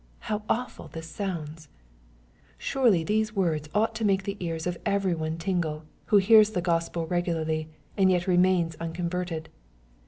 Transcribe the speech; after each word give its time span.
How 0.31 0.41
awful 0.49 0.87
this 0.87 1.19
lounds 1.19 1.67
1 1.67 1.75
Surely 2.57 3.03
these 3.03 3.35
words 3.35 3.69
ought 3.75 3.93
to 3.93 4.03
make 4.03 4.23
the 4.23 4.35
ears 4.39 4.65
of 4.65 4.79
every 4.83 5.13
one 5.13 5.37
tingle, 5.37 5.83
who 6.05 6.17
hears 6.17 6.49
the 6.53 6.59
Gospel 6.61 7.05
regularly, 7.05 7.69
and 7.95 8.09
yet 8.09 8.25
remains 8.25 8.75
unconverted. 8.79 9.49